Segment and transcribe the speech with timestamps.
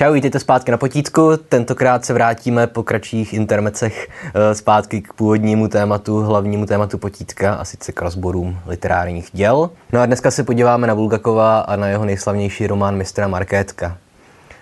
[0.00, 1.30] Čau, vítejte zpátky na potítku.
[1.48, 7.64] Tentokrát se vrátíme po kratších intermecech eh, zpátky k původnímu tématu, hlavnímu tématu potítka, a
[7.64, 9.70] sice k rozborům literárních děl.
[9.92, 13.98] No a dneska se podíváme na Bulgakova a na jeho nejslavnější román Mistra Markétka.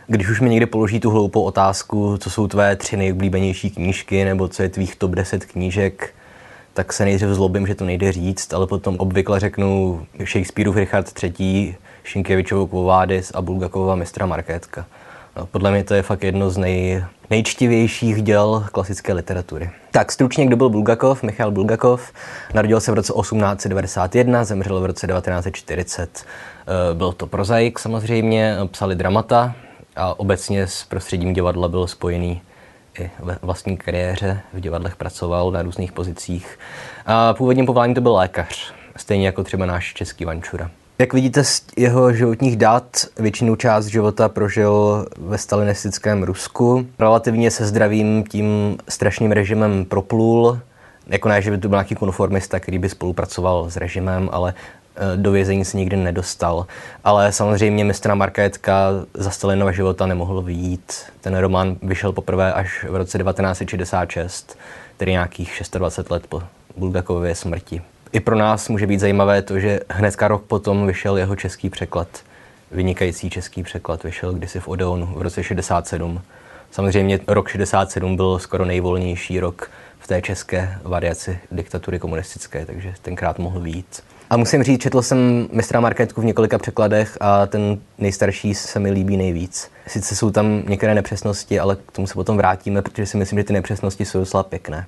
[0.06, 4.48] Když už mi někdy položí tu hloupou otázku, co jsou tvé tři nejoblíbenější knížky, nebo
[4.48, 6.14] co je tvých top 10 knížek,
[6.74, 11.76] tak se nejdřív zlobím, že to nejde říct, ale potom obvykle řeknu Shakespeareův Richard III,
[12.04, 14.86] Šinkevičovou Kvovádis a Bulgakova mistra Markétka.
[15.38, 19.70] No, podle mě to je fakt jedno z nej, nejčtivějších děl klasické literatury.
[19.90, 21.22] Tak stručně, kdo byl Bulgakov?
[21.22, 22.12] Michal Bulgakov.
[22.54, 26.24] Narodil se v roce 1891, zemřel v roce 1940.
[26.24, 29.54] Eh, byl to prozaik samozřejmě, psali dramata
[29.96, 32.42] a obecně s prostředím divadla byl spojený
[33.00, 34.40] i ve vlastní kariéře.
[34.52, 36.58] V divadlech pracoval na různých pozicích.
[37.06, 40.70] A původním povoláním to byl lékař, stejně jako třeba náš český Vančura.
[41.00, 46.86] Jak vidíte z jeho životních dat, většinu část života prožil ve stalinistickém Rusku.
[46.98, 50.60] Relativně se zdravím tím strašným režimem proplul.
[51.06, 54.54] Jako ne, že by to byl nějaký konformista, který by spolupracoval s režimem, ale
[54.96, 56.66] e, do vězení se nikdy nedostal.
[57.04, 60.92] Ale samozřejmě mistra Markétka za Stalinova života nemohl vyjít.
[61.20, 64.58] Ten román vyšel poprvé až v roce 1966,
[64.96, 66.42] tedy nějakých 26 let po
[66.76, 67.82] Bulgakově smrti.
[68.12, 72.08] I pro nás může být zajímavé to, že hnedka rok potom vyšel jeho český překlad.
[72.70, 76.20] Vynikající český překlad vyšel kdysi v Odeonu v roce 67.
[76.70, 83.38] Samozřejmě rok 67 byl skoro nejvolnější rok v té české variaci diktatury komunistické, takže tenkrát
[83.38, 84.02] mohl být.
[84.30, 88.90] A musím říct, četl jsem mistra Marketku v několika překladech a ten nejstarší se mi
[88.90, 89.70] líbí nejvíc.
[89.86, 93.44] Sice jsou tam některé nepřesnosti, ale k tomu se potom vrátíme, protože si myslím, že
[93.44, 94.86] ty nepřesnosti jsou docela pěkné.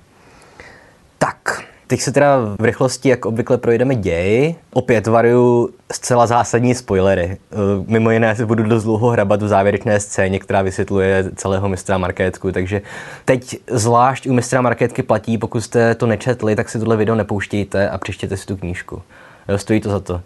[1.91, 4.55] Teď se teda v rychlosti, jak obvykle, projdeme děj.
[4.73, 7.23] Opět varuju zcela zásadní spoilery.
[7.51, 7.55] Eh,
[7.87, 12.51] mimo jiné se budu dost dlouho hrabat v závěrečné scéně, která vysvětluje celého mistra Markétku,
[12.51, 12.81] takže
[13.25, 17.89] teď zvlášť u mistra Markétky platí, pokud jste to nečetli, tak si tohle video nepouštějte
[17.89, 19.01] a přečtěte si tu knížku.
[19.49, 20.21] Jo, stojí to za to.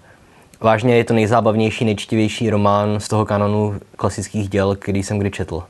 [0.61, 5.63] Vážně je to nejzábavnější, nejčtivější román z toho kanonu klasických děl, který jsem kdy četl.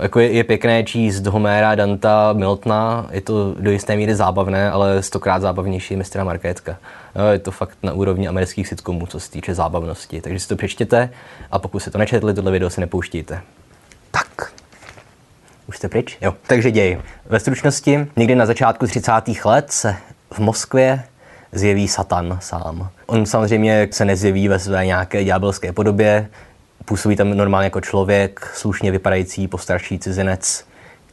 [0.00, 5.02] Jako je, je pěkné číst Homéra, Danta, Miltona, je to do jisté míry zábavné, ale
[5.02, 6.76] stokrát zábavnější je mistra Markétka.
[7.16, 10.20] Jo, je to fakt na úrovni amerických sitcomů, co se týče zábavnosti.
[10.20, 11.10] Takže si to přečtěte
[11.50, 13.40] a pokud se to nečetli, tohle video si nepouštíte.
[14.10, 14.52] Tak.
[15.68, 16.18] Už jste pryč?
[16.20, 16.34] Jo.
[16.46, 17.00] Takže děj.
[17.26, 19.12] Ve stručnosti, někdy na začátku 30.
[19.44, 19.96] let se
[20.32, 21.02] v Moskvě
[21.52, 22.90] zjeví Satan sám.
[23.06, 26.28] On samozřejmě se nezjeví ve své nějaké ďábelské podobě,
[26.84, 30.67] působí tam normálně jako člověk, slušně vypadající postarší cizinec,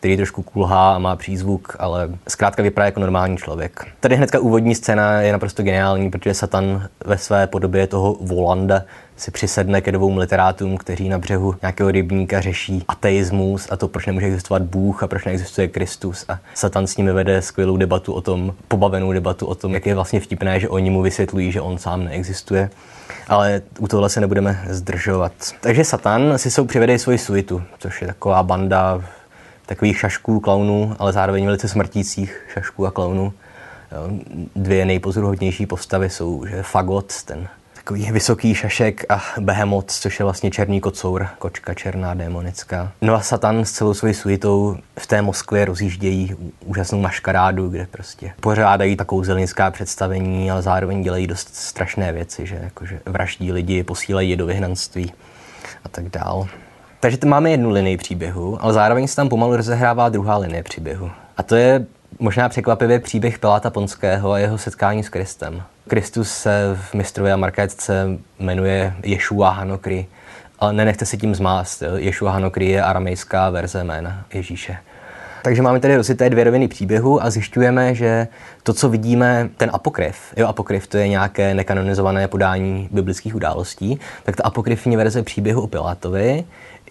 [0.06, 3.88] který trošku kulhá a má přízvuk, ale zkrátka vypadá jako normální člověk.
[4.00, 8.82] Tady hnedka úvodní scéna je naprosto geniální, protože Satan ve své podobě toho Volanda
[9.18, 14.06] si přisedne ke dvou literátům, kteří na břehu nějakého rybníka řeší ateismus a to, proč
[14.06, 16.26] nemůže existovat Bůh a proč neexistuje Kristus.
[16.30, 19.96] A Satan s nimi vede skvělou debatu o tom, pobavenou debatu o tom, jak je
[19.96, 22.70] vlastně vtipné, že oni mu vysvětlují, že on sám neexistuje.
[23.28, 25.32] Ale u tohle se nebudeme zdržovat.
[25.62, 29.02] Takže Satan si jsou přivede svoji suitu, což je taková banda
[29.66, 33.34] takových šašků, klaunů, ale zároveň velice smrtících šašků a klaunů.
[34.56, 37.48] Dvě nejpozoruhodnější postavy jsou že Fagot, ten
[37.86, 42.92] takový vysoký šašek a Behemoth, což je vlastně černý kocour, kočka černá démonická.
[43.02, 48.34] No a Satan s celou svojí suitou v té Moskvě rozjíždějí úžasnou maškarádu, kde prostě
[48.42, 54.30] pořádají takovou zelenská představení, ale zároveň dělají dost strašné věci, že jakože vraždí lidi, posílají
[54.30, 55.14] je do vyhnanství
[55.84, 56.48] a tak dál.
[57.06, 61.12] Takže tam máme jednu linii příběhu, ale zároveň se tam pomalu rozehrává druhá linie příběhu.
[61.38, 61.86] A to je
[62.20, 65.64] možná překvapivě příběh Piláta Ponského a jeho setkání s Kristem.
[65.88, 68.08] Kristus se v mistrově a markétce
[68.40, 70.08] jmenuje Ješua Hanokry,
[70.60, 71.84] ale nenechte si tím zmást.
[71.96, 74.78] Ješua Hanokry je aramejská verze jména Ježíše.
[75.46, 78.28] Takže máme tady rozité dvě roviny příběhu a zjišťujeme, že
[78.64, 84.36] to, co vidíme, ten apokryf, jo, apokryf to je nějaké nekanonizované podání biblických událostí, tak
[84.36, 86.44] ta apokryfní verze příběhu o Pilátovi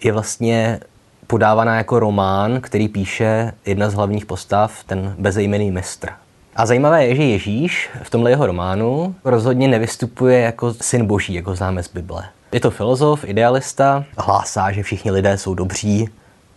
[0.03, 0.79] je vlastně
[1.27, 6.09] podávaná jako román, který píše jedna z hlavních postav, ten bezejmený mistr.
[6.55, 11.55] A zajímavé je, že Ježíš v tomhle jeho románu rozhodně nevystupuje jako syn boží, jako
[11.55, 12.23] známe z Bible.
[12.51, 16.09] Je to filozof, idealista, hlásá, že všichni lidé jsou dobří,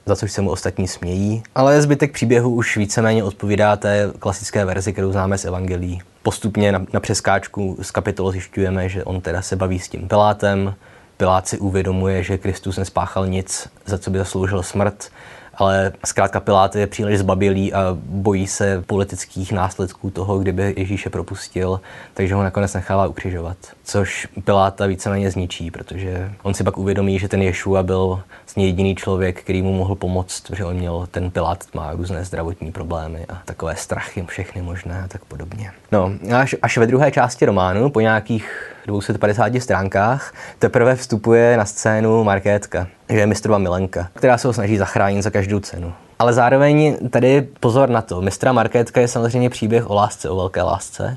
[0.09, 4.93] za což se mu ostatní smějí, ale zbytek příběhu už víceméně odpovídá té klasické verzi,
[4.93, 6.01] kterou známe z Evangelií.
[6.23, 10.75] Postupně na, na přeskáčku z kapitol zjišťujeme, že on teda se baví s tím Pilátem,
[11.17, 15.11] Pilát si uvědomuje, že Kristus nespáchal nic, za co by zasloužil smrt
[15.59, 21.81] ale zkrátka Pilát je příliš zbabilý a bojí se politických následků toho, kdyby Ježíše propustil,
[22.15, 23.57] takže ho nakonec nechává ukřižovat.
[23.85, 28.95] Což Piláta víceméně zničí, protože on si pak uvědomí, že ten Ješua byl vlastně jediný
[28.95, 33.43] člověk, který mu mohl pomoct, protože on měl, ten Pilát má různé zdravotní problémy a
[33.45, 35.71] takové strachy všechny možné a tak podobně.
[35.93, 42.25] No, až, až ve druhé části románu, po nějakých 250 stránkách, teprve vstupuje na scénu
[42.25, 45.93] Markétka, že je mistrova milenka, která se ho snaží zachránit za každou cenu.
[46.19, 50.63] Ale zároveň tady pozor na to, mistra Markétka je samozřejmě příběh o lásce, o velké
[50.63, 51.17] lásce,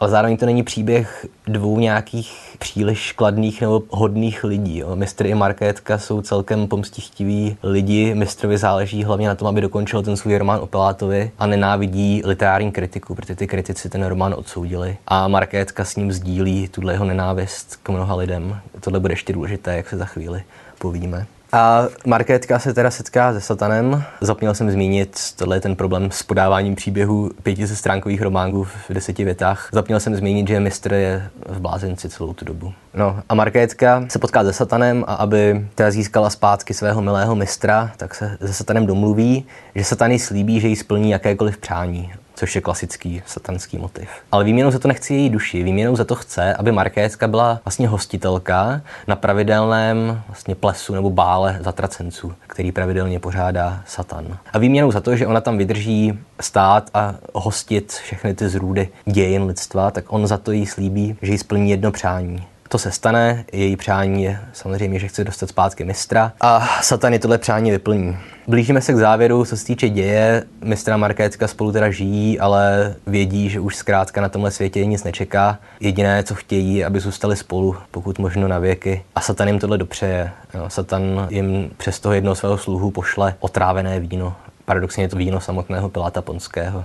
[0.00, 4.78] ale zároveň to není příběh dvou nějakých příliš kladných nebo hodných lidí.
[4.78, 4.96] Jo.
[4.96, 8.14] Mistr i Markétka jsou celkem pomstichtiví lidi.
[8.14, 12.72] Mistrovi záleží hlavně na tom, aby dokončil ten svůj román o Pilátovi a nenávidí literární
[12.72, 14.96] kritiku, protože ty kritici ten román odsoudili.
[15.06, 18.60] A Markétka s ním sdílí tuhle jeho nenávist k mnoha lidem.
[18.80, 20.42] Tohle bude ještě důležité, jak se za chvíli
[20.78, 21.26] povíme.
[21.52, 24.02] A Markétka se teda setká se satanem.
[24.20, 27.30] Zapněl jsem zmínit, tohle je ten problém s podáváním příběhů
[27.64, 29.68] stránkových románků v deseti větách.
[29.72, 32.72] Zapněl jsem zmínit, že mistr je v blázenci celou tu dobu.
[32.94, 37.92] No a Markétka se potká se satanem a aby teda získala zpátky svého milého mistra,
[37.96, 42.54] tak se se satanem domluví, že satan jí slíbí, že jí splní jakékoliv přání což
[42.54, 44.08] je klasický satanský motiv.
[44.32, 47.88] Ale výměnou za to nechci její duši, výměnou za to chce, aby Markétka byla vlastně
[47.88, 54.38] hostitelka na pravidelném vlastně plesu nebo bále zatracenců, který pravidelně pořádá Satan.
[54.52, 59.42] A výměnou za to, že ona tam vydrží stát a hostit všechny ty zrůdy dějin
[59.42, 63.44] lidstva, tak on za to jí slíbí, že jí splní jedno přání to se stane,
[63.52, 68.18] její přání je samozřejmě, že chce dostat zpátky mistra a Satan je tohle přání vyplní.
[68.48, 70.44] Blížíme se k závěru, co se týče děje.
[70.64, 75.58] Mistra Markétka spolu teda žijí, ale vědí, že už zkrátka na tomhle světě nic nečeká.
[75.80, 79.02] Jediné, co chtějí, aby zůstali spolu, pokud možno na věky.
[79.14, 80.30] A Satan jim tohle dopřeje.
[80.54, 84.34] Jo, Satan jim přes toho jednoho svého sluhu pošle otrávené víno.
[84.64, 86.84] Paradoxně je to víno samotného Piláta Ponského.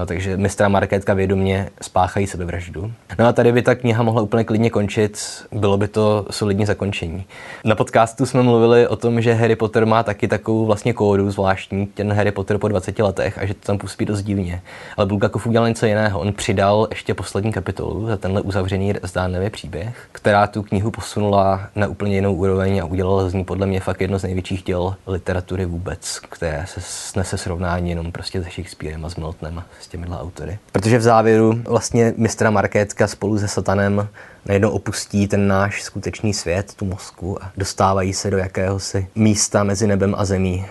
[0.00, 2.92] No, takže mistra Markétka vědomě spáchají sebevraždu.
[3.18, 5.18] No a tady by ta kniha mohla úplně klidně končit,
[5.52, 7.24] bylo by to solidní zakončení.
[7.64, 11.86] Na podcastu jsme mluvili o tom, že Harry Potter má taky takovou vlastně kódu zvláštní,
[11.86, 14.62] ten Harry Potter po 20 letech a že to tam působí dost divně.
[14.96, 16.20] Ale Bulgakov udělal něco jiného.
[16.20, 21.86] On přidal ještě poslední kapitolu za tenhle uzavřený zdánlivý příběh, která tu knihu posunula na
[21.86, 25.64] úplně jinou úroveň a udělala z ní podle mě fakt jedno z největších děl literatury
[25.64, 30.58] vůbec, které se snese srovnání jenom prostě se Shakespearem a s Miltonem, s těmihle autory.
[30.72, 34.08] Protože v závěru vlastně mistra Markétka spolu se Satanem
[34.46, 39.86] najednou opustí ten náš skutečný svět, tu Moskvu a dostávají se do jakéhosi místa mezi
[39.86, 40.66] nebem a zemí.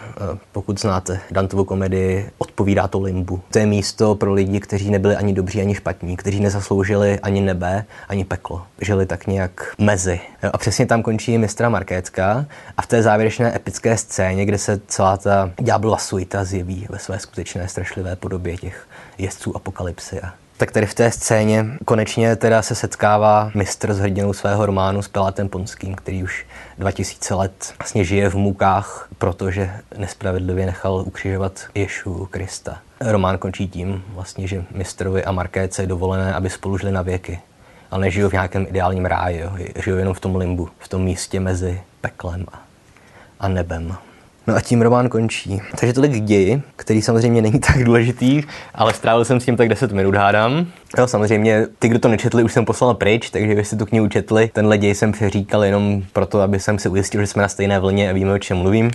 [0.51, 3.42] Pokud znáte Dantovu komedii, odpovídá to limbu.
[3.51, 7.86] To je místo pro lidi, kteří nebyli ani dobří, ani špatní, kteří nezasloužili ani nebe,
[8.07, 8.63] ani peklo.
[8.81, 10.19] Žili tak nějak mezi.
[10.54, 12.45] A přesně tam končí mistra Markétka
[12.77, 17.19] a v té závěrečné epické scéně, kde se celá ta ďáblova suita zjeví ve své
[17.19, 18.88] skutečné strašlivé podobě těch
[19.19, 20.21] jezdců apokalypsy
[20.60, 25.07] tak tady v té scéně konečně teda se setkává mistr s hrdinou svého románu s
[25.07, 26.45] Pilátem Ponským, který už
[26.77, 32.77] 2000 let vlastně žije v mukách, protože nespravedlivě nechal ukřižovat Ješu Krista.
[33.01, 37.39] Román končí tím, vlastně, že mistrovi a Markéce je dovolené, aby spolu žili na věky.
[37.92, 39.51] Ale nežijou v nějakém ideálním ráji, jo.
[39.83, 42.45] žijou jenom v tom limbu, v tom místě mezi peklem
[43.39, 43.98] a nebem.
[44.50, 45.62] No a tím román končí.
[45.80, 48.44] Takže tolik k ději, který samozřejmě není tak důležitý,
[48.75, 50.66] ale strávil jsem s tím tak 10 minut, hádám.
[50.98, 54.07] Jo, samozřejmě, ty, kdo to nečetli, už jsem poslal pryč, takže vy jste tu knihu
[54.07, 54.50] četli.
[54.54, 58.09] Tenhle děj jsem přeříkal jenom proto, aby jsem si ujistil, že jsme na stejné vlně
[58.09, 58.92] a víme, o čem mluvím.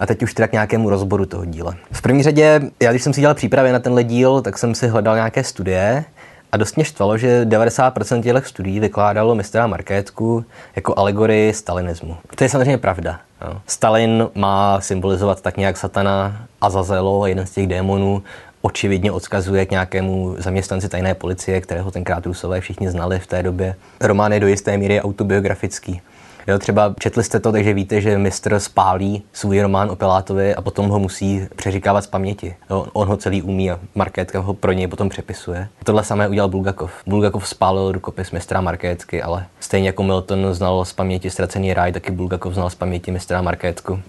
[0.00, 1.74] A teď už teda k nějakému rozboru toho díla.
[1.92, 4.88] V první řadě, já když jsem si dělal přípravy na tenhle díl, tak jsem si
[4.88, 6.04] hledal nějaké studie,
[6.52, 10.44] a dost mě štvalo, že 90% těch studií vykládalo mistra Markétku
[10.76, 12.16] jako alegorii stalinismu.
[12.34, 13.20] To je samozřejmě pravda.
[13.66, 18.22] Stalin má symbolizovat tak nějak satana Azazelo, jeden z těch démonů,
[18.62, 23.74] očividně odkazuje k nějakému zaměstnanci tajné policie, kterého tenkrát Rusové všichni znali v té době.
[24.00, 26.00] Román je do jisté míry autobiografický.
[26.46, 30.62] Jo, třeba četli jste to, takže víte, že mistr spálí svůj román o Pilátovi a
[30.62, 32.56] potom ho musí přeříkávat z paměti.
[32.70, 35.68] Jo, on ho celý umí a Markétka ho pro něj potom přepisuje.
[35.84, 36.92] Tohle samé udělal Bulgakov.
[37.06, 42.12] Bulgakov spálil rukopis mistra Markétky, ale stejně jako Milton znal z paměti ztracený ráj, taky
[42.12, 44.00] Bulgakov znal z paměti mistra Markétku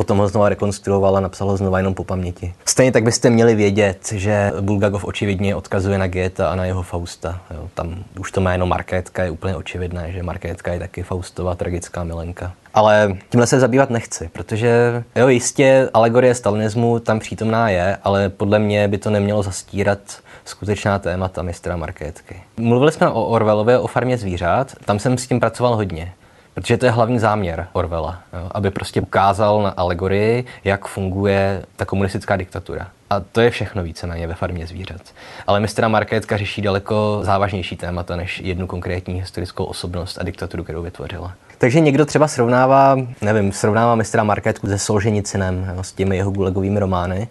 [0.00, 2.54] potom ho znova rekonstruoval a napsal ho znova jenom po paměti.
[2.64, 7.40] Stejně tak byste měli vědět, že Bulgakov očividně odkazuje na Goethe a na jeho Fausta.
[7.50, 12.04] Jo, tam už to jméno Markétka je úplně očividné, že Markétka je taky Faustova tragická
[12.04, 12.52] milenka.
[12.74, 18.58] Ale tímhle se zabývat nechci, protože jo, jistě alegorie stalinismu tam přítomná je, ale podle
[18.58, 19.98] mě by to nemělo zastírat
[20.44, 22.42] skutečná témata mistra Markétky.
[22.56, 26.12] Mluvili jsme o Orwellově, o farmě zvířat, tam jsem s tím pracoval hodně
[26.54, 28.50] Protože to je hlavní záměr Orwella, jo?
[28.50, 32.88] aby prostě ukázal na alegorii, jak funguje ta komunistická diktatura.
[33.10, 35.00] A to je všechno víceméně ve farmě zvířat.
[35.46, 40.82] Ale mistra Markétka řeší daleko závažnější témata než jednu konkrétní historickou osobnost a diktaturu, kterou
[40.82, 41.34] vytvořila.
[41.58, 46.80] Takže někdo třeba srovnává, nevím, srovnává mistra Markétku se Solženicinem, jo, s těmi jeho gulegovými
[46.80, 47.28] romány.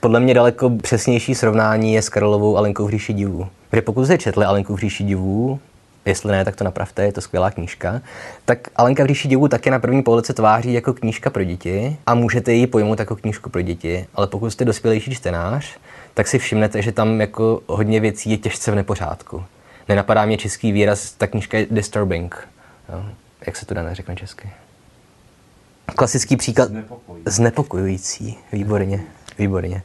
[0.00, 3.48] Podle mě daleko přesnější srovnání je s Karlovou Alenkou v říši divů.
[3.70, 5.60] Protože pokud jste četli Alenku v říši divů,
[6.04, 8.00] jestli ne, tak to napravte, je to skvělá knížka,
[8.44, 11.96] tak Alenka v říši divů také na první pohled se tváří jako knížka pro děti
[12.06, 15.76] a můžete ji pojmout jako knížku pro děti, ale pokud jste dospělejší čtenář,
[16.14, 19.44] tak si všimnete, že tam jako hodně věcí je těžce v nepořádku.
[19.88, 22.48] Nenapadá mě český výraz, ta knížka je disturbing.
[22.92, 23.04] Jo?
[23.46, 24.50] Jak se to dá neřekne česky?
[25.96, 26.68] Klasický příklad.
[26.68, 27.30] Znepokojující.
[27.30, 29.00] Znepokojující, výborně.
[29.38, 29.82] Výborně.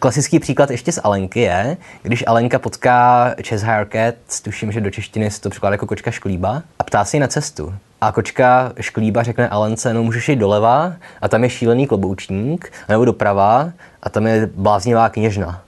[0.00, 5.30] Klasický příklad ještě z Alenky je, když Alenka potká Chess Haircat, tuším, že do češtiny
[5.30, 7.74] se to překládá jako kočka šklíba, a ptá si na cestu.
[8.00, 13.04] A kočka šklíba řekne Alence, no můžeš jít doleva a tam je šílený kloboučník, nebo
[13.04, 13.72] doprava
[14.02, 15.62] a tam je bláznivá kněžna.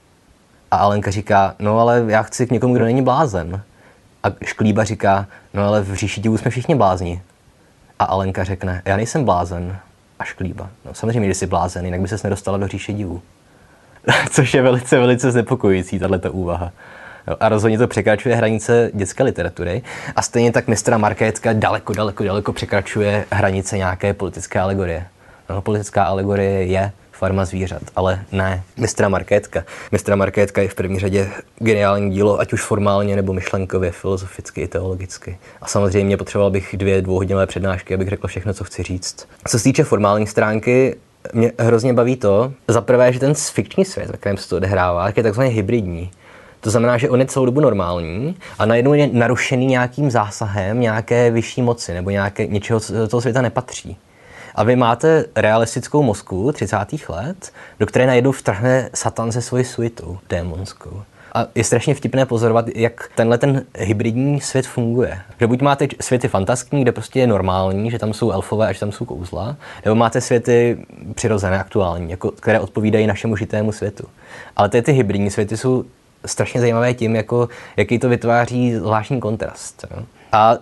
[0.70, 3.62] A Alenka říká, no ale já chci k někomu, kdo není blázen.
[4.22, 7.22] A šklíba říká, no ale v říši jsme všichni blázni.
[7.98, 9.76] A Alenka řekne, já nejsem blázen,
[10.22, 10.70] a šklíba.
[10.84, 13.22] No, samozřejmě, že jsi blázen, jinak by ses nedostala do říše divů.
[14.30, 16.72] Což je velice, velice znepokojující, tato úvaha.
[17.28, 19.82] Jo, a rozhodně to překračuje hranice dětské literatury.
[20.16, 25.06] A stejně tak mistra Markétka daleko, daleko, daleko překračuje hranice nějaké politické alegorie.
[25.50, 29.64] No, politická alegorie je Farma zvířat, ale ne mistra Markétka.
[29.92, 34.68] Mistra Markétka je v první řadě geniální dílo, ať už formálně nebo myšlenkově, filozoficky i
[34.68, 35.38] teologicky.
[35.60, 39.28] A samozřejmě potřeboval bych dvě dvouhodinové přednášky, abych řekl všechno, co chci říct.
[39.48, 40.96] Co se týče formální stránky,
[41.32, 45.12] mě hrozně baví to, za prvé, že ten fikční svět, ve kterém se to odehrává,
[45.16, 46.10] je takzvaně hybridní.
[46.60, 51.30] To znamená, že on je celou dobu normální a najednou je narušený nějakým zásahem nějaké
[51.30, 53.96] vyšší moci nebo nějaké, něčeho, co toho světa nepatří.
[54.54, 56.76] A vy máte realistickou mozku 30.
[57.08, 61.02] let, do které najednou vtrhne Satan se svojí suitou démonskou.
[61.34, 65.20] A je strašně vtipné pozorovat, jak tenhle ten hybridní svět funguje.
[65.40, 68.80] Že buď máte světy fantastické, kde prostě je normální, že tam jsou elfové a že
[68.80, 74.04] tam jsou kouzla, nebo máte světy přirozené, aktuální, jako, které odpovídají našemu žitému světu.
[74.56, 75.84] Ale ty, ty hybridní světy jsou
[76.26, 79.84] strašně zajímavé tím, jako, jaký to vytváří zvláštní kontrast.
[79.90, 80.02] Jo.
[80.32, 80.58] A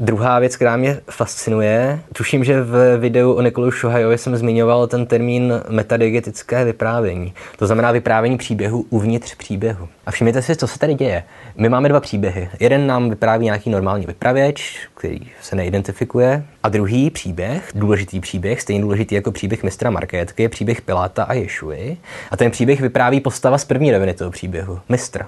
[0.00, 5.06] Druhá věc, která mě fascinuje, tuším, že v videu o Nikolu Šohajovi jsem zmiňoval ten
[5.06, 7.34] termín metadigetické vyprávění.
[7.58, 9.88] To znamená vyprávění příběhu uvnitř příběhu.
[10.06, 11.24] A všimněte si, co se tady děje.
[11.56, 12.48] My máme dva příběhy.
[12.60, 18.82] Jeden nám vypráví nějaký normální vypravěč, který se neidentifikuje, a druhý příběh, důležitý příběh, stejně
[18.82, 21.96] důležitý jako příběh mistra Markétky, je příběh Piláta a Ješuji.
[22.30, 25.24] A ten příběh vypráví postava z první roviny toho příběhu, mistr.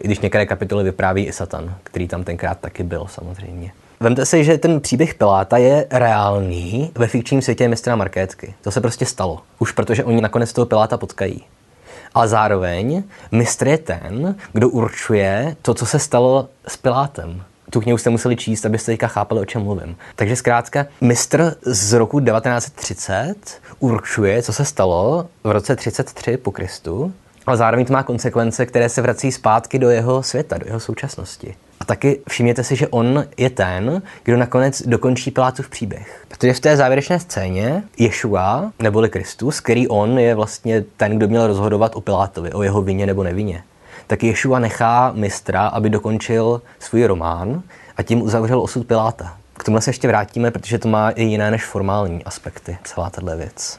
[0.00, 3.72] I když některé kapitoly vypráví i Satan, který tam tenkrát taky byl samozřejmě.
[4.00, 8.54] Vemte si, že ten příběh Piláta je reálný ve fikčním světě mistra Markétky.
[8.62, 9.42] To se prostě stalo.
[9.58, 11.44] Už protože oni nakonec toho Piláta potkají.
[12.14, 17.42] Ale zároveň mistr je ten, kdo určuje to, co se stalo s Pilátem.
[17.70, 19.96] Tu knihu jste museli číst, abyste teďka chápali, o čem mluvím.
[20.16, 23.34] Takže zkrátka, mistr z roku 1930
[23.78, 27.12] určuje, co se stalo v roce 33 po Kristu,
[27.46, 31.54] ale zároveň to má konsekvence, které se vrací zpátky do jeho světa, do jeho současnosti.
[31.80, 36.24] A taky všimněte si, že on je ten, kdo nakonec dokončí Pilátův příběh.
[36.28, 41.46] Protože v té závěrečné scéně Ješua, neboli Kristus, který on je vlastně ten, kdo měl
[41.46, 43.62] rozhodovat o Pilátovi, o jeho vině nebo nevině,
[44.06, 47.62] tak Ješua nechá mistra, aby dokončil svůj román
[47.96, 49.36] a tím uzavřel osud Piláta.
[49.54, 53.36] K tomu se ještě vrátíme, protože to má i jiné než formální aspekty, celá tato
[53.36, 53.78] věc.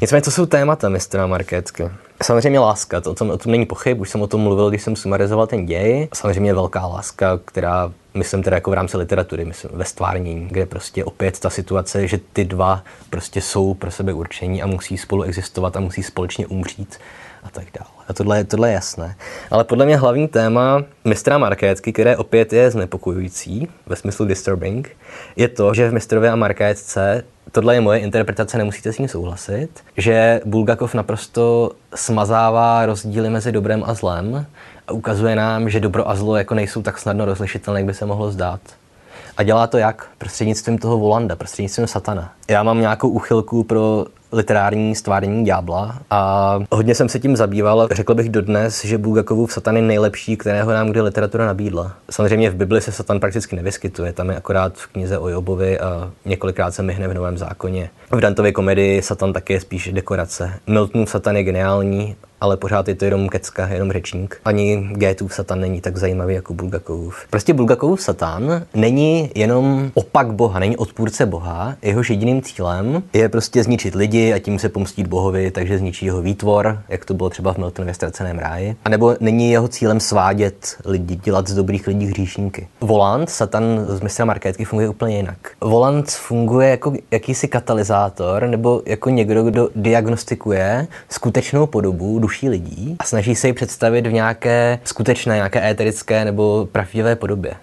[0.00, 1.90] Nicméně, co jsou témata mistra Markétky?
[2.22, 5.46] Samozřejmě láska, to, o, tom, není pochyb, už jsem o tom mluvil, když jsem sumarizoval
[5.46, 6.08] ten děj.
[6.14, 11.04] Samozřejmě velká láska, která, myslím teda jako v rámci literatury, myslím ve stvárnění, kde prostě
[11.04, 15.76] opět ta situace, že ty dva prostě jsou pro sebe určení a musí spolu existovat
[15.76, 16.98] a musí společně umřít
[17.42, 17.90] a tak dále.
[18.08, 19.16] A tohle, tohle je jasné.
[19.50, 24.96] Ale podle mě hlavní téma mistra Markétky, které opět je znepokojující, ve smyslu disturbing,
[25.36, 29.68] je to, že v mistrově a Markétce tohle je moje interpretace, nemusíte s ní souhlasit,
[29.96, 34.46] že Bulgakov naprosto smazává rozdíly mezi dobrem a zlem
[34.88, 38.06] a ukazuje nám, že dobro a zlo jako nejsou tak snadno rozlišitelné, jak by se
[38.06, 38.60] mohlo zdát.
[39.36, 40.06] A dělá to jak?
[40.18, 42.32] Prostřednictvím toho Volanda, prostřednictvím satana.
[42.48, 47.88] Já mám nějakou uchylku pro literární stvárnění ďábla a hodně jsem se tím zabýval.
[47.92, 51.92] Řekl bych dodnes, že Bulgakovův satan je nejlepší, kterého nám kdy literatura nabídla.
[52.10, 56.10] Samozřejmě v Bibli se satan prakticky nevyskytuje, tam je akorát v knize o Jobovi a
[56.24, 57.90] několikrát se myhne v Novém zákoně.
[58.10, 60.52] V Dantově komedii satan taky je spíš dekorace.
[60.66, 64.40] Miltonův satan je geniální, ale pořád je to jenom kecka, jenom řečník.
[64.44, 67.26] Ani Gétův satan není tak zajímavý jako Bulgakovův.
[67.30, 73.62] Prostě Bulgakovův satan není jenom opak boha, není odpůrce boha, jehož jediným cílem je prostě
[73.62, 77.52] zničit lidi a tím se pomstit bohovi, takže zničí jeho výtvor, jak to bylo třeba
[77.52, 78.76] v Miltonově ztraceném ráji.
[78.84, 82.68] A nebo není jeho cílem svádět lidi, dělat z dobrých lidí hříšníky.
[82.80, 85.38] Volant, satan z mistra marketky funguje úplně jinak.
[85.60, 93.04] Volant funguje jako jakýsi katalyzátor nebo jako někdo, kdo diagnostikuje skutečnou podobu duší lidí a
[93.04, 97.54] snaží se ji představit v nějaké skutečné, nějaké éterické nebo pravdivé podobě.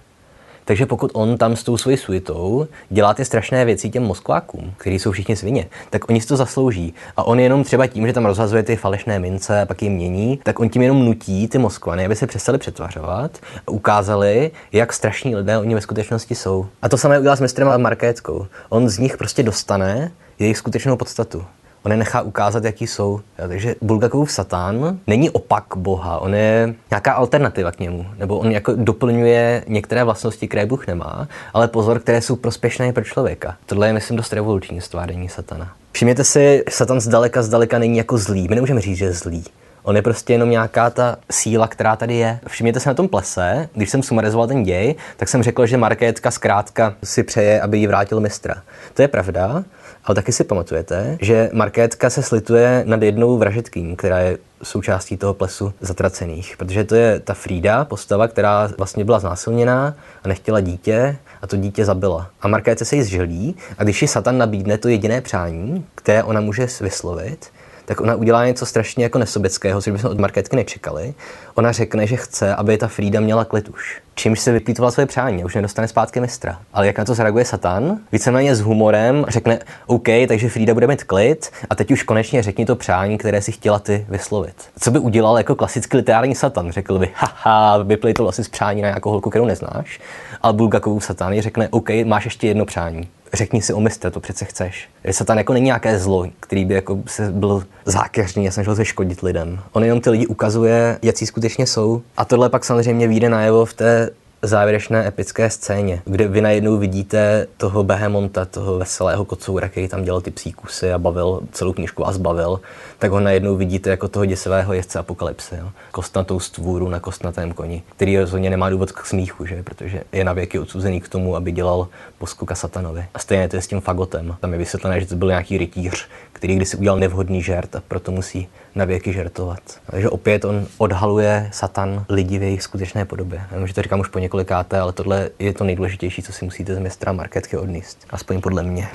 [0.66, 5.00] Takže pokud on tam s tou svojí suitou dělá ty strašné věci těm Moskvákům, kteří
[5.00, 6.94] jsou všichni svině, tak oni si to zaslouží.
[7.18, 10.40] A on jenom třeba tím, že tam rozhazuje ty falešné mince a pak je mění,
[10.44, 13.32] tak on tím jenom nutí ty Moskvany, aby se přestali přetvařovat
[13.68, 16.66] a ukázali, jak strašní lidé oni ve skutečnosti jsou.
[16.82, 18.48] A to samé udělá s mistrem a Markétkou.
[18.70, 21.46] On z nich prostě dostane jejich skutečnou podstatu
[21.88, 23.20] on je nechá ukázat, jaký jsou.
[23.40, 28.52] Jo, takže Bulgakovův satán není opak Boha, on je nějaká alternativa k němu, nebo on
[28.52, 33.56] jako doplňuje některé vlastnosti, které Bůh nemá, ale pozor, které jsou prospěšné pro člověka.
[33.66, 35.72] Tohle je, myslím, dost revoluční stváření satana.
[35.92, 38.48] Všimněte si, Satan zdaleka, zdaleka není jako zlý.
[38.48, 39.44] My nemůžeme říct, že je zlý.
[39.84, 42.40] On je prostě jenom nějaká ta síla, která tady je.
[42.48, 46.32] Všimněte se na tom plese, když jsem sumarizoval ten děj, tak jsem řekl, že Markétka
[46.32, 48.56] zkrátka si přeje, aby jí vrátil mistra.
[48.94, 49.64] To je pravda,
[50.08, 55.34] ale taky si pamatujete, že Markétka se slituje nad jednou vražetkým, která je součástí toho
[55.34, 56.58] plesu zatracených.
[56.58, 61.58] Protože to je ta Frida, postava, která vlastně byla znásilněná a nechtěla dítě a to
[61.58, 62.30] dítě zabila.
[62.42, 66.42] A Markétce se jí zželí a když ji Satan nabídne to jediné přání, které ona
[66.42, 67.46] může vyslovit,
[67.88, 71.14] tak ona udělá něco strašně jako nesobeckého, což bychom od Markétky nečekali.
[71.56, 74.02] Ona řekne, že chce, aby ta Frida měla klid už.
[74.16, 76.60] Čímž se vyplýtovala své přání, už nedostane zpátky mistra.
[76.74, 77.98] Ale jak na to zareaguje Satan?
[78.12, 82.66] Víceméně s humorem řekne, OK, takže Frida bude mít klid a teď už konečně řekni
[82.66, 84.56] to přání, které si chtěla ty vyslovit.
[84.80, 86.72] Co by udělal jako klasický literární Satan?
[86.72, 90.00] Řekl by, haha, vyplýtl asi z přání na nějakou holku, kterou neznáš.
[90.42, 94.46] Ale Bulgakovou Satan řekne, OK, máš ještě jedno přání řekni si o mistre, to přece
[94.46, 94.90] chceš.
[95.12, 99.22] Satan jako není nějaké zlo, který by jako se byl zákeřný a snažil se škodit
[99.22, 99.60] lidem.
[99.72, 102.02] On jenom ty lidi ukazuje, jaký skutečně jsou.
[102.18, 104.10] A tohle pak samozřejmě vyjde najevo v té
[104.48, 110.22] závěrečné epické scéně, kde vy najednou vidíte toho Behemonta, toho veselého kocoura, který tam dělal
[110.22, 112.60] ty psí kusy a bavil celou knižku a zbavil,
[113.00, 115.56] tak ho najednou vidíte jako toho děsivého jezdce apokalypsy.
[115.56, 115.70] Jo?
[115.92, 119.64] Kostnatou stvůru na kostnatém koni, který rozhodně nemá důvod k smíchu, že?
[119.64, 123.06] protože je na věky odsouzený k tomu, aby dělal poskuka satanovi.
[123.14, 124.36] A stejně to je s tím fagotem.
[124.40, 128.12] Tam je vysvětlené, že to byl nějaký rytíř, který kdysi udělal nevhodný žert a proto
[128.12, 129.60] musí na věky žertovat.
[129.92, 133.42] Takže opět on odhaluje Satan lidi v jejich skutečné podobě.
[133.52, 136.46] Já vím, že to říkám už po několikáté, ale tohle je to nejdůležitější, co si
[136.46, 138.06] musíte z mistra marketky odníst.
[138.10, 138.88] Aspoň podle mě.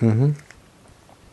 [0.00, 0.34] Mhm.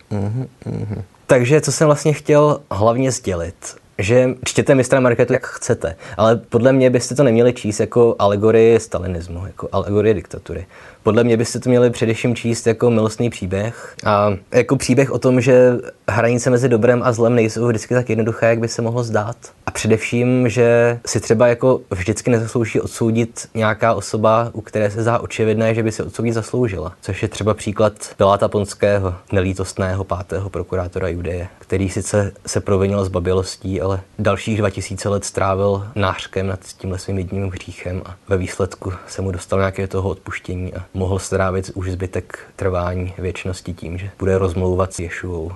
[0.10, 1.04] Mhm, mhm.
[1.28, 3.76] Takže co jsem vlastně chtěl hlavně sdělit?
[3.98, 8.80] Že čtěte mistra marketu jak chcete, ale podle mě byste to neměli číst jako alegorii
[8.80, 10.66] stalinismu, jako alegorie diktatury.
[11.04, 15.42] Podle mě byste to měli především číst jako milostný příběh a jako příběh o tom,
[15.42, 15.74] že
[16.10, 19.36] hranice mezi dobrem a zlem nejsou vždycky tak jednoduché, jak by se mohlo zdát.
[19.66, 25.20] A především, že si třeba jako vždycky nezaslouží odsoudit nějaká osoba, u které se zdá
[25.20, 26.94] očividné, že by se odsoudit zasloužila.
[27.02, 33.08] Což je třeba příklad Piláta Ponského, nelítostného pátého prokurátora Judeje, který sice se provinil z
[33.08, 38.94] babělostí, ale dalších 2000 let strávil nářkem nad tímhle svým jedním hříchem a ve výsledku
[39.08, 44.10] se mu dostal nějaké toho odpuštění a mohl strávit už zbytek trvání věčnosti tím, že
[44.20, 45.52] bude rozmlouvat s Ješuou.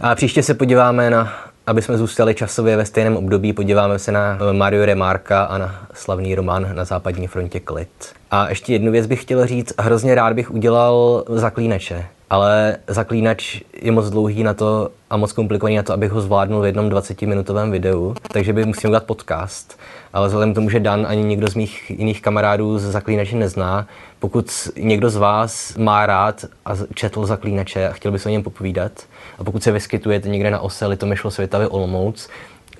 [0.00, 1.32] A příště se podíváme na,
[1.66, 6.34] aby jsme zůstali časově ve stejném období, podíváme se na Mario Remarka a na slavný
[6.34, 8.12] román na západní frontě Klid.
[8.30, 13.92] A ještě jednu věc bych chtěl říct, hrozně rád bych udělal zaklíneče, ale zaklínač je
[13.92, 17.70] moc dlouhý na to a moc komplikovaný na to, abych ho zvládnul v jednom 20-minutovém
[17.70, 19.78] videu, takže by musel udělat podcast.
[20.12, 23.86] Ale vzhledem k tomu, že Dan ani někdo z mých jiných kamarádů z zaklínače nezná,
[24.18, 28.42] pokud někdo z vás má rád a četl zaklínače a chtěl by se o něm
[28.42, 28.92] popovídat,
[29.38, 32.28] a pokud se vyskytujete někde na ose Litomyšlo Světavy Olomouc,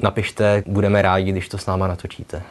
[0.02, 2.42] napište, budeme rádi, když to s náma natočíte.